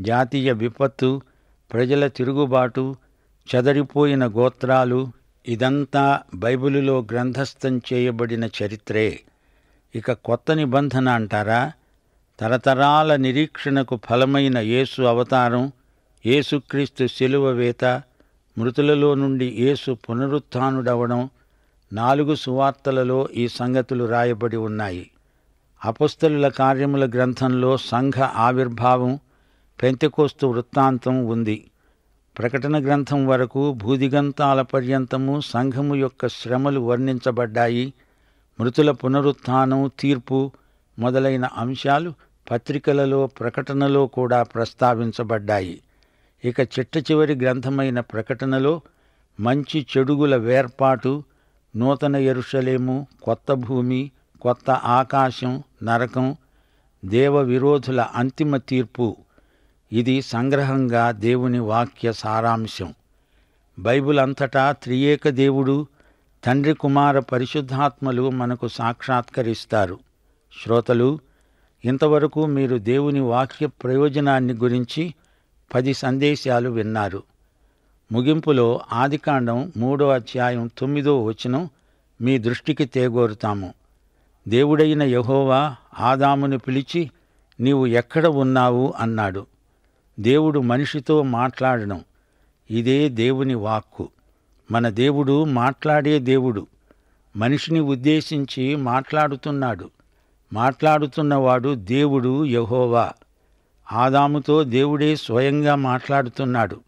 జాతీయ 0.00 0.52
విపత్తు 0.52 1.22
ప్రజల 1.72 2.06
తిరుగుబాటు 2.06 2.96
చెదరిపోయిన 3.54 4.26
గోత్రాలు 4.26 5.08
ఇదంతా 5.48 6.20
బైబిలులో 6.34 7.00
గ్రంథస్థం 7.00 7.80
చేయబడిన 7.92 8.44
చరిత్రే. 8.44 9.20
ఇక 9.94 10.12
కొత్త 10.12 10.52
నిబంధన 10.52 11.08
అంటారా? 11.08 11.72
తరతరాల 12.40 13.16
నిరీక్షణకు 13.16 13.98
ఫలమైన 14.10 14.58
యేసు 14.58 15.02
అవతారం 15.02 15.72
యేసుక్రీస్తు 16.26 17.06
శిలువ 17.06 17.46
వేత 17.48 17.84
మృతులలో 18.58 19.14
నుండి 19.14 19.56
యేసు 19.58 19.92
పునరుత్థానుడవడం 19.92 21.28
నాలుగు 21.92 22.34
సువార్తలలో 22.34 23.28
ఈ 23.34 23.48
సంగతులు 23.48 24.04
రాయబడి 24.04 24.56
ఉన్నాయి. 24.56 25.10
అపస్తలుల 25.84 26.48
కార్యముల 26.48 27.10
గ్రంథంలో 27.10 27.76
సంఘ 27.76 28.12
ఆవిర్భావం 28.18 29.18
పెంతెకోస్తు 29.82 30.46
వృత్తాంతం 30.46 31.26
ఉంది. 31.26 31.70
ప్రకటన 32.38 32.84
గ్రంథం 32.84 33.26
వరకు 33.26 33.72
భూదిగంతాల 33.72 34.62
పర్యంతము 34.62 35.40
సంఘము 35.40 35.94
యొక్క 35.94 36.28
శ్రమలు 36.28 36.80
వర్ణించబడ్డాయి. 36.80 37.92
మృతుల 38.60 38.90
పునరుత్థానం 38.90 39.90
తీర్పు 40.00 40.50
మొదలైన 40.98 41.44
అంశాలు 41.44 42.14
పత్రికలలో 42.50 43.26
ప్రకటనలో 43.26 44.06
కూడా 44.06 44.42
ప్రస్తావించబడ్డాయి. 44.42 45.80
ఇక 46.44 46.60
చిట్ట 46.60 46.96
చివరి 46.96 47.34
గ్రంథమైన 47.34 48.00
ప్రకటనలో 48.00 48.80
మంచి 49.40 49.86
చెడుగుల 49.98 50.36
వేర్పాటు 50.36 51.22
నూతన 51.76 52.16
ఎరుషలేము 52.16 53.06
కొత్త 53.22 53.52
భూమి 53.52 54.10
కొత్త 54.40 54.70
ఆకాశం 54.70 55.62
నరకం 55.82 56.36
దేవ 57.04 57.40
విరోధుల 57.40 58.00
అంతిమ 58.00 58.56
తీర్పు. 58.56 59.16
ఇది 59.92 60.22
సంగ్రహంగా 60.22 61.10
దేవుని 61.10 61.58
వాక్య 61.58 62.12
సారాంశం. 62.12 62.94
బైబిల్ 63.78 64.18
అంతటా 64.18 64.72
త్రియేక 64.72 65.28
దేవుడు 65.28 65.86
తండ్రి 66.44 66.74
కుమార 66.74 67.18
పరిశుద్ధాత్మలు 67.18 68.30
మనకు 68.30 68.68
సాక్షాత్కరిస్తారు. 68.68 69.98
శ్రోతలు 70.64 71.18
ఇంతవరకు 71.84 72.46
మీరు 72.46 72.78
దేవుని 72.78 73.20
వాక్య 73.20 73.66
ప్రయోజనాన్ని 73.66 74.52
గురించి 74.52 75.14
పది 75.74 75.94
సందేశాలు 75.94 76.70
విన్నారు. 76.70 77.22
ముగింపులో 78.12 78.80
ఆదికాండం 78.92 79.72
మూడో 79.76 80.08
అధ్యాయం 80.08 80.70
తొమ్మిదో 80.78 81.24
వచనం 81.24 81.68
మీ 82.20 82.38
దృష్టికి 82.38 82.84
తేగోరుతాము. 82.84 83.74
దేవుడైన 84.48 85.02
యహోవా 85.02 85.76
ఆదామును 85.98 86.58
పిలిచి 86.58 87.10
నీవు 87.60 87.86
ఎక్కడ 87.86 88.26
ఉన్నావు? 88.26 88.94
అన్నాడు. 88.98 89.46
దేవుడు 90.20 90.60
మనిషితో 90.60 91.22
మాట్లాడడం 91.22 92.04
ఇదే 92.70 93.08
దేవుని 93.08 93.54
వాక్కు. 93.54 94.08
మన 94.70 94.88
దేవుడు 94.88 95.44
మాట్లాడే 95.44 96.18
దేవుడు. 96.18 96.66
మనిషిని 97.36 97.80
ఉద్దేశించి 97.80 98.76
మాట్లాడుతున్నాడు. 98.76 99.90
మాట్లాడుతున్నవాడు 100.52 101.74
దేవుడు 101.74 102.44
యహోవా. 102.44 103.12
ఆదాముతో 103.92 104.64
దేవుడే 104.64 105.16
స్వయంగా 105.16 105.74
మాట్లాడుతున్నాడు. 105.74 106.80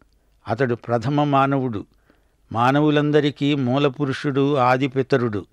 అతడు 0.49 0.75
ప్రథమ 0.75 1.25
మానవుడు. 1.25 1.87
మానవులందరికీ 2.53 3.55
మూలపురుషుడు 3.55 4.55
ఆదిపితరుడు 4.55 5.47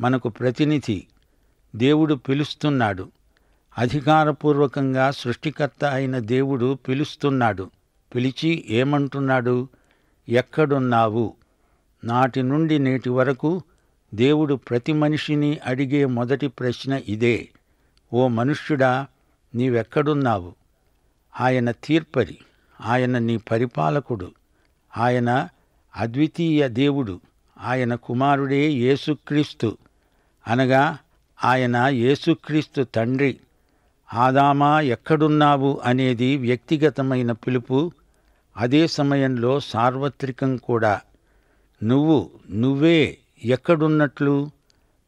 మనకు 0.00 0.28
ప్రతినిధి. 0.28 1.06
దేవుడు 1.76 2.14
పిలుస్తున్నాడు. 2.14 3.08
అధికారపూర్వకంగా 3.78 5.10
సృష్టికర్త 5.10 5.84
అయిన 5.84 6.18
దేవుడు 6.18 6.74
పిలుస్తున్నాడు. 6.88 7.70
పిలిచి 8.14 8.64
ఏమంటున్నాడు? 8.68 9.68
ఎక్కడున్నావు? 10.28 11.34
నాటి 12.04 12.42
నుండి 12.42 12.78
నేటి 12.78 13.10
వరకు 13.10 13.62
దేవుడు 14.14 14.54
ప్రతి 14.54 14.92
మనిషిని 14.92 15.58
అడిగే 15.64 16.04
మొదటి 16.04 16.48
ప్రశ్న 16.48 17.00
ఇదే 17.08 17.48
ఓ 18.12 18.28
మనుష్యుడా 18.28 19.06
నీవెక్కడున్నావు? 19.54 20.54
ఆయన 21.40 21.70
తీర్పరి 21.70 22.38
ఆయన 22.80 23.18
నీ 23.18 23.36
పరిపాలకుడు 23.36 24.32
ఆయన 24.96 25.48
అద్వితీయ 25.96 26.68
దేవుడు 26.68 27.20
ఆయన 27.60 27.94
కుమారుడే 27.94 28.70
యేసుక్రీస్తు. 28.70 29.76
అనగా 30.48 30.98
ఆయన 31.44 31.76
యేసుక్రీస్తు 31.76 32.82
తండ్రి 32.82 33.38
ఆదామా 34.14 34.80
ఎక్కడున్నావు? 34.80 35.80
అనేది 35.84 36.36
వ్యక్తిగతమైన 36.36 37.32
పిలుపు. 37.32 37.92
అదే 38.56 38.86
సమయంలో 38.86 39.60
సార్వత్రికం 39.60 40.56
కూడా 40.56 41.00
నువ్వు 41.82 42.30
నువ్వే 42.50 43.18
ఎక్కడున్నట్లు 43.44 44.50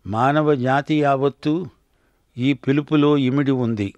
మానవ 0.06 0.54
జాతి 0.54 1.00
యావత్తు 1.00 1.66
ఈ 2.38 2.52
పిలుపులో 2.52 3.18
ఇమిడి 3.18 3.50
ఉంది. 3.50 3.94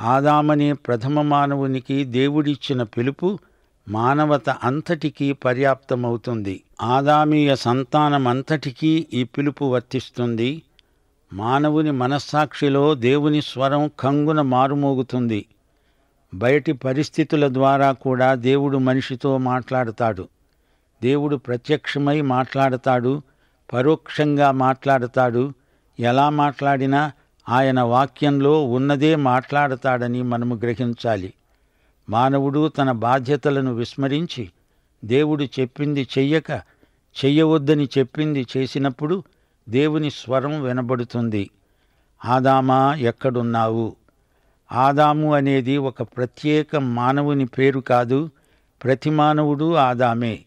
ఆదామనే 0.00 0.72
ప్రథమ 0.72 1.22
మానవునికి 1.22 2.04
దేవుడిచ్చిన 2.04 2.82
పిలుపు 2.82 3.38
మానవత 3.88 4.50
అంతటికీ 4.50 5.32
పర్యాప్తమవుతుంది. 5.32 6.62
ఆదామీయ 6.82 7.56
సంతానమంతటికీ 7.56 9.06
ఈ 9.12 9.24
పిలుపు 9.24 9.64
వర్తిస్తుంది. 9.64 10.62
మానవుని 11.32 11.90
మనస్సాక్షిలో 11.90 12.94
దేవుని 12.94 13.42
స్వరం 13.42 13.90
కంగున 14.00 14.40
మారుమోగుతుంది. 14.40 15.46
బయటి 16.34 16.72
పరిస్థితుల 16.72 17.54
ద్వారా 17.54 17.92
కూడా 17.92 18.34
దేవుడు 18.34 18.78
మనిషితో 18.78 19.38
మాట్లాడతాడు. 19.38 20.28
దేవుడు 21.02 21.36
ప్రత్యక్షమై 21.36 22.20
మాట్లాడతాడు. 22.20 23.22
పరోక్షంగా 23.72 24.50
మాట్లాడతాడు. 24.50 25.52
ఎలా 26.00 26.28
మాట్లాడినా 26.28 27.12
ఆయన 27.48 27.80
వాక్యంలో 27.80 28.66
ఉన్నదే 28.66 29.16
మాట్లాడతాడని 29.16 30.22
మనము 30.22 30.54
గ్రహించాలి. 30.54 31.34
మానవుడు 32.10 32.68
తన 32.68 32.92
బాధ్యతలను 32.92 33.74
విస్మరించి 33.74 34.50
దేవుడు 35.04 35.44
చెప్పింది 35.44 36.08
చెయ్యక 36.18 36.50
చెయ్యవద్దని 37.24 37.88
చెప్పింది 37.98 38.46
చేసినప్పుడు 38.56 39.22
దేవుని 39.68 40.10
స్వరం 40.10 40.62
వినబడుతుంది. 40.62 41.50
ఆదామా 42.24 42.94
ఎక్కడున్నావు? 42.94 43.96
ఆదాము 44.72 45.34
అనేది 45.34 45.76
ఒక 45.76 46.02
ప్రత్యేక 46.02 46.76
మానవుని 46.76 47.46
పేరు 47.46 47.80
కాదు 47.80 48.30
ప్రతి 48.84 49.10
మానవుడు 49.10 49.74
ఆదామే. 49.74 50.44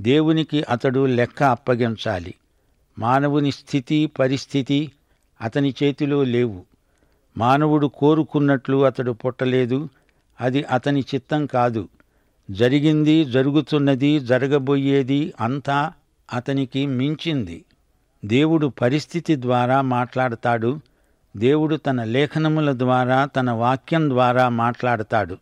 దేవునికి 0.00 0.64
అతడు 0.68 1.06
లెక్క 1.06 1.42
అప్పగించాలి. 1.42 2.34
మానవుని 2.98 3.52
స్థితి 3.52 4.06
పరిస్థితి 4.06 4.92
అతని 5.40 5.74
చేతిలో 5.82 6.24
లేవు. 6.24 6.64
మానవుడు 7.38 7.86
కోరుకున్నట్లు 7.86 8.84
అతడు 8.84 9.12
పుట్టలేదు. 9.12 9.88
అది 10.40 10.62
అతని 10.62 11.00
చిత్తం 11.00 11.46
కాదు. 11.46 11.88
జరిగింది 12.50 13.24
జరుగుతున్నది 13.24 14.20
జరగబోయేది 14.20 15.32
అంతా 15.40 15.92
అతనికి 16.32 16.86
మించింది. 16.86 17.64
దేవుడు 18.24 18.66
పరిస్థితి 18.66 19.36
ద్వారా 19.36 19.80
మాట్లాడతాడు. 19.80 20.80
దేవుడు 21.36 21.76
తన 21.76 22.04
లేఖనముల 22.04 22.78
ద్వారా 22.78 23.24
తన 23.24 23.50
వాక్యం 23.50 24.10
ద్వారా 24.10 24.48
మాట్లాడతాడు. 24.48 25.36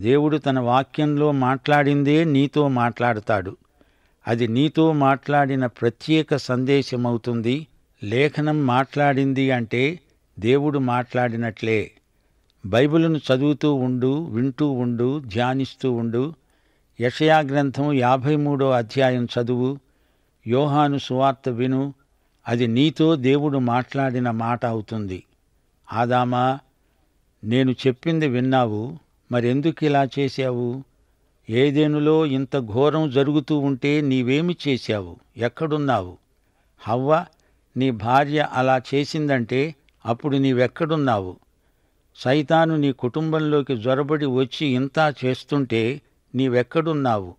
దేవుడు 0.00 0.36
తన 0.36 0.58
వాక్యంలో 0.58 1.32
మాట్లాడిందే 1.32 2.24
నీతో 2.24 2.68
మాట్లాడతాడు. 2.68 3.56
అది 4.28 4.48
నీతో 4.48 4.92
మాట్లాడిన 4.92 5.66
ప్రత్యేక 5.66 6.36
సందేశమవుతుంది. 6.36 7.66
లేఖనం 8.04 8.66
మాట్లాడింది 8.66 9.50
అంటే 9.50 10.00
దేవుడు 10.38 10.78
మాట్లాడినట్లే. 10.78 11.90
బైబిలును 12.66 13.16
చదువుతూ 13.16 13.74
ఉండు 13.74 14.24
వింటూ 14.24 14.70
ఉండు 14.70 15.20
ధ్యానిస్తూ 15.20 15.92
ఉండు. 15.92 16.34
యషయా 17.00 17.38
గ్రంథం 17.38 17.92
యాభై 17.92 18.36
మూడో 18.36 18.70
అధ్యాయం 18.70 19.24
చదువు. 19.24 19.78
యోహాను 20.46 20.98
సువార్త 20.98 21.48
విను. 21.48 21.94
అది 22.48 22.66
నీతో 22.66 23.16
దేవుడు 23.16 23.58
మాట్లాడిన 23.58 24.30
మాట 24.30 24.66
అవుతుంది. 24.66 25.24
ఆదామా 25.92 26.58
నేను 27.44 27.70
చెప్పింది 27.70 28.28
విన్నావు 28.28 28.98
మరెందుకు 29.32 29.84
ఇలా 29.84 30.08
చేశావు? 30.18 30.84
ఏదేనులో 31.50 32.26
ఇంత 32.26 32.58
ఘోరం 32.58 33.10
జరుగుతూ 33.10 33.58
ఉంటే 33.58 34.00
నీవేమి 34.00 34.56
చేశావు? 34.68 35.16
ఎక్కడున్నావు? 35.36 36.18
హవ్వ 36.80 37.26
నీ 37.76 37.90
భార్య 37.90 38.48
అలా 38.52 38.82
చేసిందంటే 38.94 39.74
అప్పుడు 40.06 40.36
నీవెక్కడున్నావు? 40.36 41.36
సైతాను 42.16 42.76
నీ 42.76 42.92
కుటుంబంలోకి 42.92 43.76
జొరబడి 43.76 44.26
వచ్చి 44.26 44.66
ఇంతా 44.66 45.14
చేస్తుంటే 45.24 46.00
నీవెక్కడున్నావు? 46.34 47.34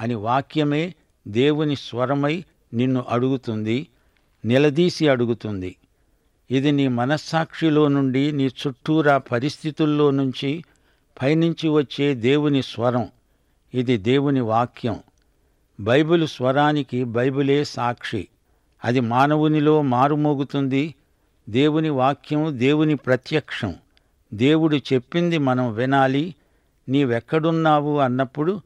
అని 0.00 0.14
వాక్యమే 0.14 0.94
దేవుని 1.28 1.76
స్వరమై 1.76 2.44
నిన్ను 2.74 3.04
అడుగుతుంది 3.08 3.86
నిలదీసి 4.44 5.08
అడుగుతుంది. 5.08 5.76
ఇది 6.50 6.72
నీ 6.72 6.88
మనస్సాక్షిలో 6.88 7.88
నుండి 7.88 8.32
నీ 8.32 8.46
చుట్టూరా 8.46 9.18
పరిస్థితుల్లో 9.18 10.10
నుంచి 10.10 10.64
పైనుంచి 11.22 11.68
వచ్చే 11.68 12.14
దేవుని 12.14 12.62
స్వరం. 12.62 13.08
ఇది 13.74 13.96
దేవుని 13.96 14.40
వాక్యం. 14.40 15.00
బైబిల్ 15.80 16.28
స్వరానికి 16.28 17.04
బైబిలే 17.04 17.64
సాక్షి. 17.64 18.28
అది 18.84 19.00
మానవునిలో 19.00 19.82
మారుమోగుతుంది. 19.82 20.94
దేవుని 21.48 21.88
వాక్యం 21.88 22.58
దేవుని 22.58 22.94
ప్రత్యక్షం. 22.94 23.74
దేవుడు 24.34 24.76
చెప్పింది 24.76 25.38
మనం 25.38 25.74
వినాలి. 25.74 26.34
నీవెక్కడున్నావు 26.88 27.98
అన్నప్పుడు 27.98 28.60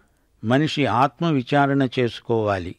మనిషి 0.44 0.86
ఆత్మవిచారణ 0.86 1.88
చేసుకోవాలి. 1.98 2.76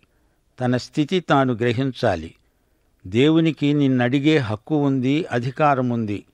తన 0.59 0.77
స్థితి 0.77 1.19
తాను 1.19 1.53
గ్రహించాలి. 1.53 2.35
దేవునికి 3.07 3.73
నిన్నడిగే 3.73 4.37
హక్కు 4.37 4.85
ఉంది 4.85 5.25
అధికారం 5.25 5.89
ఉంది 5.89 6.25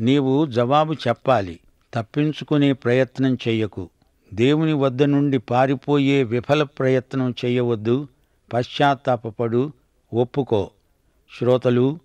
నీవు 0.00 0.46
జవాబు 0.46 0.92
చెప్పాలి. 0.92 1.60
తప్పించుకునే 1.94 2.72
ప్రయత్నం 2.72 3.34
చెయ్యకు. 3.34 3.90
దేవుని 4.34 4.72
వద్ద 4.72 5.02
నుండి 5.02 5.38
పారిపోయే 5.38 6.22
విఫల 6.22 6.62
ప్రయత్నం 6.62 7.34
చేయవద్దు 7.44 8.08
పశ్చాత్తాపడు 8.52 9.72
ఒప్పుకో. 10.14 10.70
శ్రోతలు 11.38 11.98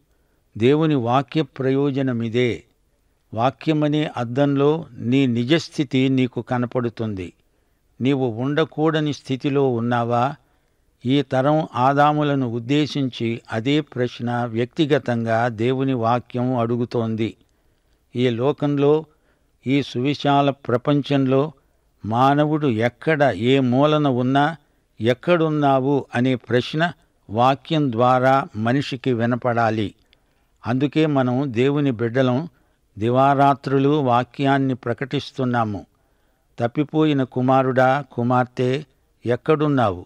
దేవుని 0.57 0.95
వాక్య 0.95 1.41
ప్రయోజనమిదే. 1.41 2.63
వాక్యమనే 3.33 4.11
అద్దంలో 4.17 4.85
నీ 4.97 5.27
నిజస్థితి 5.27 6.09
నీకు 6.09 6.41
కనపడుతుంది. 6.41 7.33
నీవు 8.01 8.27
ఉండకూడని 8.27 9.13
స్థితిలో 9.13 9.69
ఉన్నావా? 9.69 10.35
ఈ 11.05 11.21
తరం 11.21 11.67
ఆదాములను 11.75 12.47
ఉద్దేశించి 12.47 13.41
అదే 13.51 13.81
ప్రశ్న 13.81 14.43
వ్యక్తిగతంగా 14.45 15.47
దేవుని 15.47 15.93
వాక్యం 15.93 16.57
అడుగుతోంది. 16.57 17.35
ఈ 18.15 18.29
లోకంలో 18.29 19.05
ఈ 19.67 19.81
సువిశాల 19.81 20.49
ప్రపంచంలో 20.49 21.51
మానవుడు 22.08 22.67
ఎక్కడ 22.67 23.24
ఏ 23.24 23.60
మూలన 23.60 24.08
ఉన్నా 24.08 24.56
ఎక్కడున్నావు 25.02 26.06
అనే 26.15 26.36
ప్రశ్న 26.36 26.91
వాక్యం 27.30 27.91
ద్వారా 27.91 28.48
మనిషికి 28.56 29.13
వినపడాలి. 29.13 29.96
అందుకే 30.67 31.06
మనం 31.06 31.43
దేవుని 31.48 31.91
బిడ్డలం 31.91 32.50
దివారాత్రులు 33.00 33.89
వాక్యాన్ని 33.89 34.76
ప్రకటిస్తున్నాము. 34.76 35.86
తప్పిపోయిన 36.60 37.24
కుమారుడా 37.24 38.06
కుమార్తె 38.12 38.84
ఎక్కడున్నావు? 39.26 40.06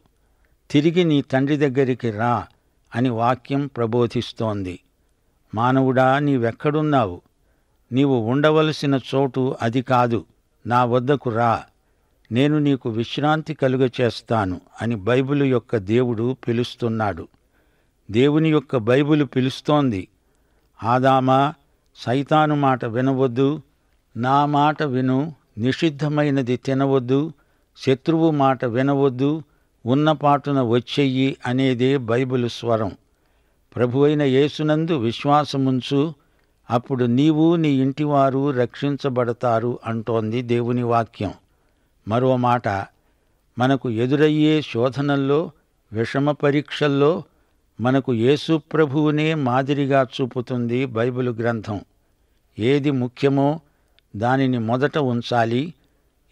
తిరిగి 0.71 1.03
నీ 1.03 1.21
తండ్రి 1.21 1.57
దగ్గరికి 1.57 2.11
రా 2.11 2.47
అని 2.95 3.09
వాక్యం 3.09 3.67
ప్రబోధిస్తోంది. 3.67 4.79
మానవుడా 5.55 6.19
నీవెక్కడున్నావు? 6.19 7.21
నీవు 7.91 8.17
ఉండవలసిన 8.17 8.99
చోటు 9.15 9.55
అది 9.61 9.81
కాదు. 9.81 10.25
నా 10.67 10.85
వద్దకు 10.85 11.29
రా. 11.29 11.63
నేను 12.31 12.59
నీకు 12.59 12.89
విశ్రాంతి 12.89 13.53
కలుగ 13.53 13.89
చేస్తాను 14.01 14.61
అని 14.81 14.95
బైబిలు 14.95 15.43
యొక్క 15.43 15.77
దేవుడు 15.77 16.35
పిలుస్తున్నాడు. 16.47 17.27
దేవుని 18.11 18.49
యొక్క 18.49 18.77
బైబిలు 18.77 19.25
పిలుస్తోంది. 19.25 20.07
ఆదామా 20.83 21.53
సైతాను 21.95 22.55
మాట 22.55 22.85
వినవద్దు 22.85 23.61
నా 24.17 24.45
మాట 24.45 24.83
విను 24.83 25.35
నిషిద్ధమైనది 25.57 26.57
తినవద్దు 26.57 27.33
శత్రువు 27.77 28.31
మాట 28.31 28.65
వినవద్దు 28.65 29.43
ఉన్నపాటున 29.85 30.61
వచ్చెయ్యి 30.61 31.37
అనేదే 31.45 31.97
బైబిలు 31.97 32.47
స్వరం. 32.47 32.91
ప్రభు 33.75 34.05
అయిన 34.05 34.21
యేసునందు 34.21 34.93
విశ్వాసముంచు 34.93 36.13
అప్పుడు 36.69 37.05
నీవు 37.05 37.55
నీ 37.55 37.69
ఇంటివారు 37.69 38.51
రక్షించబడతారు 38.51 39.79
అంటోంది 39.85 40.41
దేవుని 40.41 40.83
వాక్యం. 40.83 41.31
మరో 42.07 42.37
మాట 42.37 42.67
మనకు 43.59 43.89
ఎదురయ్యే 43.89 44.61
శోధనల్లో 44.61 45.51
విషమ 45.93 46.31
పరీక్షల్లో 46.31 47.23
మనకు 47.81 48.13
యేసు 48.13 48.61
ప్రభువునే 48.73 49.33
మాదిరిగా 49.33 50.07
చూపుతుంది 50.21 50.85
బైబిల్ 50.85 51.29
గ్రంథం. 51.29 51.81
ఏది 52.59 52.91
ముఖ్యమో 52.91 53.59
దానిని 54.15 54.59
మొదట 54.59 54.97
ఉంచాలి 54.97 55.73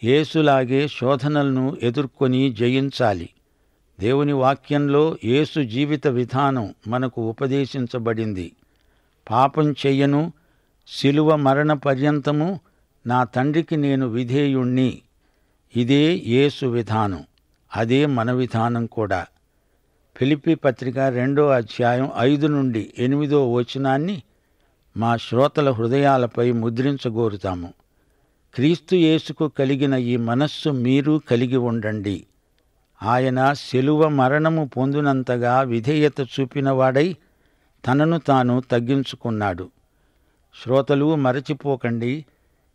యేసులాగే 0.03 0.87
శోధనలను 0.87 1.77
ఎదుర్కొని 1.83 2.53
జయించాలి. 2.53 3.29
దేవుని 3.99 4.33
వాక్యంలో 4.33 5.17
యేసు 5.25 5.61
జీవిత 5.61 6.07
విధానం 6.07 6.73
మనకు 6.87 7.29
ఉపదేశించబడింది. 7.29 8.51
పాపం 9.29 9.71
చెయ్యను 9.71 10.33
శిలువ 10.87 11.35
మరణ 11.35 11.73
పర్యంతము 11.73 12.59
నా 13.07 13.23
తండ్రికి 13.23 13.77
నేను 13.77 14.07
విధేయుణ్ణి. 14.07 15.01
ఇదే 15.75 16.23
యేసు 16.25 16.65
విధానం 16.65 17.23
అదే 17.75 18.05
మన 18.05 18.31
విధానం 18.31 18.85
కూడా. 18.85 19.25
ఫిలిపి 20.17 20.55
పత్రిక 20.55 20.99
రెండో 20.99 21.47
అధ్యాయం 21.47 22.09
ఐదు 22.17 22.47
నుండి 22.47 22.93
ఎనిమిదో 22.97 23.53
వచనాన్ని 23.53 24.23
మా 24.97 25.17
శ్రోతల 25.17 25.69
హృదయాలపై 25.71 26.51
ముద్రించగోరుతాము. 26.51 27.73
క్రీస్తు 28.55 28.95
యేసుకు 28.95 29.47
కలిగిన 29.47 29.93
ఈ 29.93 30.17
మనస్సు 30.17 30.69
మీరు 30.69 31.21
కలిగి 31.29 31.57
ఉండండి. 31.57 32.25
ఆయన 33.03 33.53
శిలువ 33.53 34.07
మరణము 34.09 34.65
పొందినంతగా 34.77 35.61
విధేయత 35.61 36.21
చూపినవాడై 36.21 37.15
తనను 37.87 38.19
తాను 38.19 38.61
తగ్గించుకున్నాడు. 38.71 39.69
శ్రోతలు 40.63 41.15
మరచిపోకండి. 41.15 42.25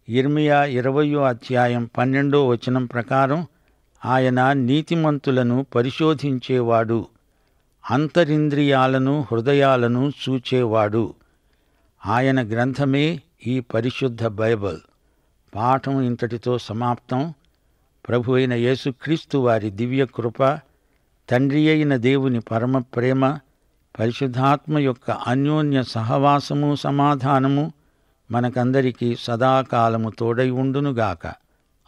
ఇర్మియా 0.08 0.64
ఇరవయో 0.64 1.22
అధ్యాయం 1.22 1.90
పన్నెండో 1.98 2.48
వచనం 2.48 2.86
ప్రకారం 2.86 3.46
ఆయన 4.04 4.52
నీతిమంతులను 4.52 5.66
పరిశోధించేవాడు 5.74 7.06
అంతరింద్రియాలను 7.90 9.26
హృదయాలను 9.32 10.12
చూచేవాడు. 10.28 11.14
ఆయన 12.06 12.48
గ్రంథమే 12.48 13.22
ఈ 13.46 13.60
పరిశుద్ధ 13.60 14.26
బైబల్. 14.26 14.78
పాఠం 15.54 16.00
ఇంతటితో 16.00 16.58
సమాప్తం. 16.58 17.34
ప్రభు 18.08 18.32
అయిన 18.32 18.52
యేసుక్రీస్తు 18.52 19.38
వారి 19.38 19.70
దివ్య 19.70 20.06
కృప 20.06 20.58
తండ్రి 21.30 21.68
అయిన 21.68 21.96
దేవుని 21.96 22.40
పరమ 22.40 22.78
ప్రేమ 22.78 23.38
పరిశుద్ధాత్మ 23.98 24.78
యొక్క 24.78 25.10
అన్యోన్య 25.10 25.82
సహవాసము 25.82 26.74
సమాధానము 26.74 27.72
మనకందరికీ 28.30 29.16
సదాకాలము 29.20 30.10
తోడై 30.10 30.50
ఉండునుగాక. 30.50 31.32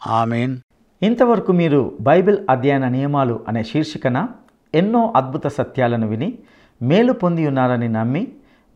ఆమెన్. 0.07 0.57
ఇంతవరకు 1.03 1.51
మీరు 1.51 1.97
బైబిల్ 2.01 2.37
అధ్యయన 2.49 2.87
నియమాలు 2.87 3.45
అనే 3.47 3.63
శీర్షికన 3.63 4.27
ఎన్నో 4.75 5.13
అద్భుత 5.15 5.47
సత్యాలను 5.47 6.07
విని 6.07 6.39
మేలు 6.81 7.13
పొంది 7.13 7.47
ఉన్నారని 7.47 7.89
నమ్మి 7.89 8.27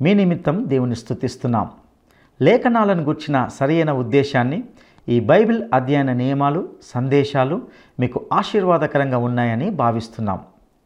మీ 0.02 0.13
నిమిత్తం 0.13 0.63
దేవుని 0.67 0.95
స్తుతిస్తున్నాం. 0.95 1.69
లేఖనాలను 2.41 3.04
గుర్చిన 3.04 3.47
సరియైన 3.47 3.91
ఉద్దేశాన్ని 3.91 4.63
ఈ 5.10 5.19
బైబిల్ 5.19 5.63
అధ్యయన 5.74 6.13
నియమాలు 6.13 6.69
సందేశాలు 6.84 7.62
మీకు 8.00 8.26
ఆశీర్వాదకరంగా 8.34 9.17
ఉన్నాయని 9.17 9.69
భావిస్తున్నాం. 9.69 10.39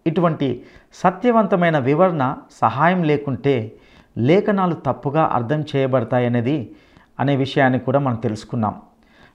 ఇటువంటి 0.08 0.64
సత్యవంతమైన 0.94 1.80
వివరణ 1.80 2.36
సహాయం 2.62 3.04
లేకుంటే 3.04 3.76
లేఖనాలు 4.17 4.73
తప్పుగా 4.73 5.23
అర్థం 5.23 5.63
చేయబడతాయనేది 5.75 6.75
అనే 7.19 7.36
విషయాన్ని 7.36 7.80
కూడా 7.80 7.99
మనం 7.99 8.15
తెలుసుకున్నాం. 8.15 8.82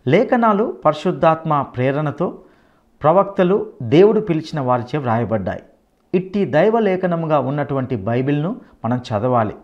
లేఖనాలు 0.08 0.76
పరిశుద్ధాత్మ 0.84 1.62
ప్రేరణతో 1.62 2.38
ప్రవక్తలు 3.02 3.72
దేవుడు 3.82 4.20
పిలిచిన 4.20 4.60
వారిచే 4.60 4.98
వ్రాయబడ్డాయి. 4.98 5.62
ఇట్టి 6.14 6.44
దైవ 6.44 6.78
లేఖనముగా 6.78 7.38
ఉన్నటువంటి 7.38 7.96
బైబిల్ను 7.96 8.56
మనం 8.84 8.96
చదవాలి. 8.96 9.54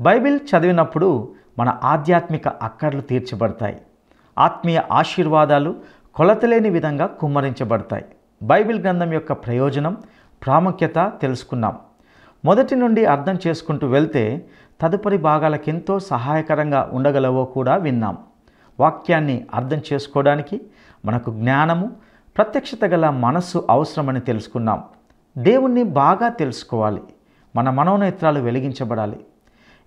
బైబిల్ 0.00 0.40
చదివినప్పుడు 0.40 1.34
మన 1.58 1.78
ఆధ్యాత్మిక 1.84 2.48
అక్కర్లు 2.48 3.00
తీర్చబడతాయి. 3.00 3.80
ఆత్మీయ 4.38 4.82
ఆశీర్వాదాలు 4.92 5.74
కొలతలేని 6.14 6.70
విధంగా 6.70 7.06
కుమ్మరించబడతాయి. 7.06 8.04
బైబిల్ 8.42 8.80
గ్రంథం 8.80 9.12
యొక్క 9.12 9.32
ప్రయోజనం 9.32 9.96
ప్రాముఖ్యత 10.44 11.12
తెలుసుకున్నాం. 11.22 11.78
మొదటి 12.44 12.76
నుండి 12.76 13.04
అర్థం 13.04 13.38
చేసుకుంటూ 13.46 13.86
వెళ్తే 13.86 14.46
తదుపరి 14.80 15.16
భాగాలకు 15.16 15.68
ఎంతో 15.68 15.98
సహాయకరంగా 15.98 16.90
ఉండగలవో 16.92 17.44
కూడా 17.44 17.76
విన్నాం. 17.76 18.18
వాక్యాన్ని 18.80 19.46
అర్థం 19.54 19.80
చేసుకోవడానికి 19.92 20.60
మనకు 21.04 21.30
జ్ఞానము 21.30 21.90
ప్రత్యక్షత 22.36 22.84
గల 22.84 23.10
మనస్సు 23.10 23.66
అవసరమని 23.70 24.20
తెలుసుకున్నాం. 24.20 24.82
దేవుణ్ణి 25.38 25.82
బాగా 25.82 26.28
తెలుసుకోవాలి. 26.28 27.02
మన 27.56 27.70
మనోనేత్రాలు 27.70 28.40
వెలిగించబడాలి. 28.40 29.20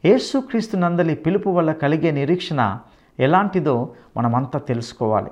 యేసుక్రీస్తు 0.06 0.78
నందలి 0.78 1.16
పిలుపు 1.16 1.50
వల్ల 1.50 1.72
కలిగే 1.72 2.12
నిరీక్షణ 2.12 2.78
ఎలాంటిదో 3.20 3.94
మనమంతా 4.18 4.60
తెలుసుకోవాలి. 4.60 5.32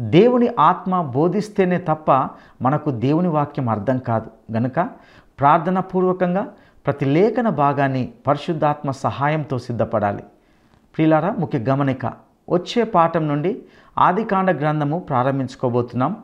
దేవుని 0.00 0.48
ఆత్మ 0.58 1.02
బోధిస్తేనే 1.02 1.78
తప్ప 1.78 2.28
మనకు 2.62 2.90
దేవుని 2.90 3.28
వాక్యం 3.28 3.68
అర్థం 3.68 3.98
కాదు. 3.98 4.30
గనుక 4.52 4.88
ప్రార్థనాపూర్వకంగా 5.38 6.48
ప్రతి 6.86 7.04
లేఖన 7.04 7.48
భాగాన్ని 7.48 8.12
పరిశుద్ధాత్మ 8.26 8.90
సహాయంతో 8.90 9.58
సిద్ధపడాలి. 9.58 10.22
ప్రియులారా 10.96 11.34
ముఖ్య 11.38 11.58
గమనిక 11.58 12.06
వచ్చే 12.50 12.84
పాఠం 12.84 13.28
నుండి 13.28 13.62
ఆదికాండ 13.98 14.50
గ్రంథము 14.50 14.98
ప్రారంభించుకోబోతున్నాం. 14.98 16.16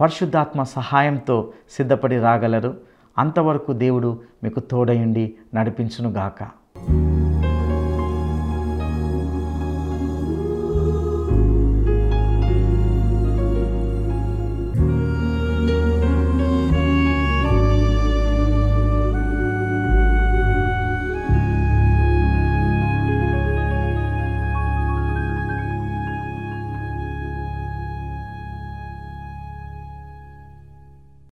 పరిశుద్ధాత్మ 0.00 0.62
సహాయంతో 0.62 1.52
సిద్ధపడి 1.70 2.18
రాగలరు. 2.18 2.76
అంతవరకు 3.18 3.72
దేవుడు 3.72 4.20
మీకు 4.42 4.60
తోడయుండి 4.60 5.34
నడిపించునుగాక. 5.54 6.48